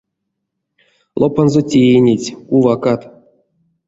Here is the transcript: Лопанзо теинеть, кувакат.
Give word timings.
Лопанзо 1.19 1.61
теинеть, 1.69 2.33
кувакат. 2.47 3.01